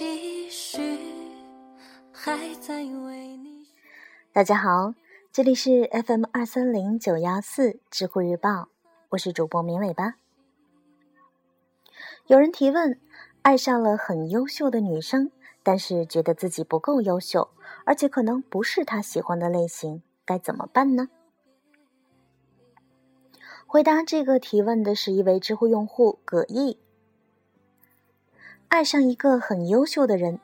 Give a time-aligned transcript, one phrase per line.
[0.00, 0.80] 继续
[2.10, 3.66] 还在为你。
[4.32, 4.94] 大家好，
[5.30, 8.68] 这里是 FM 二三零九幺四知乎日报，
[9.10, 10.14] 我是主播明尾巴。
[12.28, 12.98] 有人提问：
[13.42, 15.30] 爱上了很优秀的女生，
[15.62, 17.50] 但是觉得自己不够优秀，
[17.84, 21.10] 而且可能不是他喜欢的类型，该怎么办呢？
[23.66, 26.78] 回答这个提问的是一位知乎用户葛毅。
[28.70, 30.38] 爱上一个很优秀的人，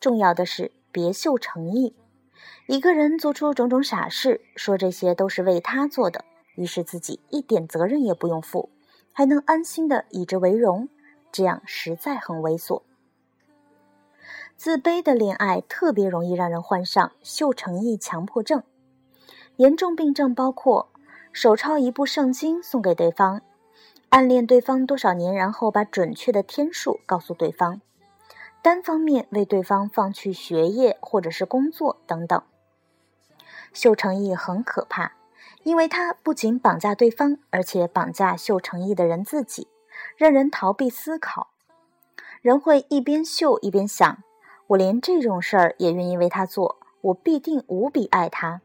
[0.00, 1.94] 重要的是别秀诚意。
[2.66, 8.70] 一个人做出种种傻事，说这些都是为他做的，于是自己一点责任也不用负，
[9.12, 10.88] 还能安心的以之为荣，
[11.30, 12.80] 这样实在很猥琐。
[14.56, 18.62] 自卑的恋爱特别容易让人患上秀诚意强迫症，
[19.56, 20.88] 严重病症包括。
[21.30, 23.42] 手抄一部圣经送给对方，
[24.08, 27.80] 暗恋对方多少年，然后把准确的天数告诉对方，
[28.62, 32.40] 单方面为对方放弃学业或者是工作等等。
[33.72, 35.12] 秀诚意很可怕，
[35.64, 39.68] 因为他不仅绑架对方，而且绑架秀诚意的人自己，
[40.16, 41.48] 让人逃避思考。
[42.40, 44.22] 人会一边秀一边想：
[44.68, 48.62] 我连这种事儿也愿意为他做，我必定无比爱他。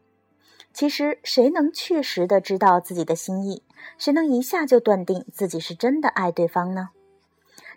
[0.72, 3.62] 其实，谁能确实的知道自己的心意？
[3.98, 6.90] 谁能一下就断定自己是真的爱对方呢？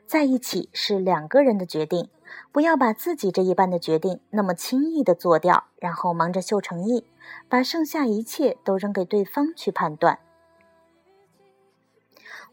[0.06, 2.10] 在一起是两个人的决定，
[2.52, 7.06] 不要把自己这一半的决定那么轻易的做掉，然后忙着秀诚意，
[7.50, 10.20] 把剩下一切都扔给对方去判断。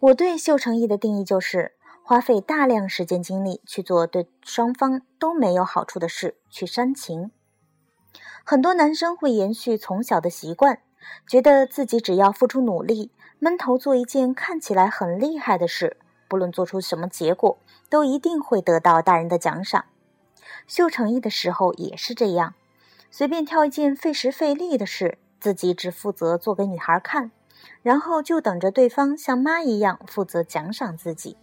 [0.00, 7.30] 我对秀诚意的定义就是：花费大量时间精力去做对双方都没有好处的事，去煽情。
[8.44, 10.80] 很多男生会延续从小的习惯，
[11.26, 15.96] 觉得自己只要付出努力，闷头做一件看起来很厉害的事，
[16.28, 17.58] 不论做出什么结果，
[17.88, 19.84] 都一定会得到大人的奖赏。
[20.66, 22.54] 秀诚意的时候也是这样，
[23.10, 27.30] 随便挑一件费时费力的事，自己只负责做给女孩看，
[27.82, 31.36] 然后就等着对方像妈一样负责奖赏自己。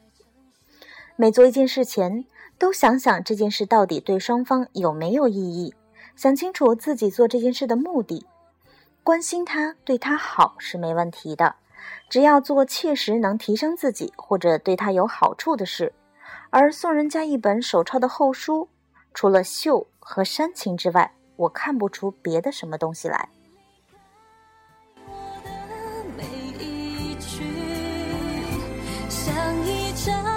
[1.15, 2.25] 每做一件事前，
[2.57, 5.73] 都想想这件事到底对双方有没有意义。
[6.19, 8.25] 想清楚自己做这件事的目的，
[9.05, 11.55] 关心他、对他好是没问题的，
[12.09, 15.93] 只要做切实能提升自己或者对他有好处的事。
[16.49, 18.67] 而送人家一本手抄的厚书，
[19.13, 23.29] 除了秀和煽情之外，我看不出别的什么东西来。
[25.07, 25.13] 我
[25.45, 25.49] 的
[26.17, 26.25] 每
[26.61, 27.45] 一句
[29.07, 29.33] 像
[29.65, 30.28] 一张